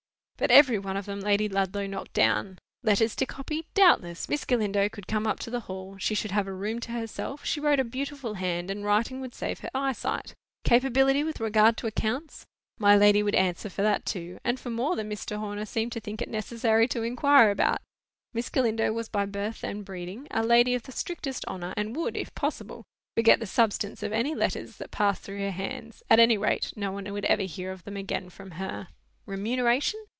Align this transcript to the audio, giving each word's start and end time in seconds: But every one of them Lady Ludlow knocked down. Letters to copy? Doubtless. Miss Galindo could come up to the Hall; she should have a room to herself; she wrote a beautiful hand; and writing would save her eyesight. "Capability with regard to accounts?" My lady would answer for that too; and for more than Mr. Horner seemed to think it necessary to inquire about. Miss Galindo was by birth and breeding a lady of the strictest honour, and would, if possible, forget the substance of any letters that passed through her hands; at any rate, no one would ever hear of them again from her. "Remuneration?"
But 0.41 0.49
every 0.49 0.79
one 0.79 0.97
of 0.97 1.05
them 1.05 1.19
Lady 1.19 1.47
Ludlow 1.47 1.85
knocked 1.85 2.13
down. 2.13 2.57
Letters 2.81 3.15
to 3.17 3.27
copy? 3.27 3.67
Doubtless. 3.75 4.27
Miss 4.27 4.43
Galindo 4.43 4.89
could 4.89 5.05
come 5.05 5.27
up 5.27 5.37
to 5.41 5.51
the 5.51 5.59
Hall; 5.69 5.97
she 5.99 6.15
should 6.15 6.31
have 6.31 6.47
a 6.47 6.53
room 6.53 6.79
to 6.79 6.93
herself; 6.93 7.45
she 7.45 7.59
wrote 7.59 7.79
a 7.79 7.83
beautiful 7.83 8.33
hand; 8.33 8.71
and 8.71 8.83
writing 8.83 9.21
would 9.21 9.35
save 9.35 9.59
her 9.59 9.69
eyesight. 9.75 10.33
"Capability 10.63 11.23
with 11.23 11.39
regard 11.39 11.77
to 11.77 11.85
accounts?" 11.85 12.47
My 12.79 12.97
lady 12.97 13.21
would 13.21 13.35
answer 13.35 13.69
for 13.69 13.83
that 13.83 14.03
too; 14.03 14.39
and 14.43 14.59
for 14.59 14.71
more 14.71 14.95
than 14.95 15.11
Mr. 15.11 15.37
Horner 15.37 15.63
seemed 15.63 15.91
to 15.91 15.99
think 15.99 16.23
it 16.23 16.27
necessary 16.29 16.87
to 16.87 17.03
inquire 17.03 17.51
about. 17.51 17.79
Miss 18.33 18.49
Galindo 18.49 18.91
was 18.91 19.09
by 19.09 19.27
birth 19.27 19.63
and 19.63 19.85
breeding 19.85 20.27
a 20.31 20.41
lady 20.41 20.73
of 20.73 20.81
the 20.81 20.91
strictest 20.91 21.45
honour, 21.45 21.75
and 21.77 21.95
would, 21.95 22.17
if 22.17 22.33
possible, 22.33 22.83
forget 23.15 23.39
the 23.39 23.45
substance 23.45 24.01
of 24.01 24.11
any 24.11 24.33
letters 24.33 24.77
that 24.77 24.89
passed 24.89 25.21
through 25.21 25.41
her 25.41 25.51
hands; 25.51 26.01
at 26.09 26.19
any 26.19 26.35
rate, 26.35 26.73
no 26.75 26.91
one 26.91 27.03
would 27.13 27.25
ever 27.25 27.43
hear 27.43 27.71
of 27.71 27.83
them 27.83 27.95
again 27.95 28.27
from 28.31 28.49
her. 28.57 28.87
"Remuneration?" 29.27 30.03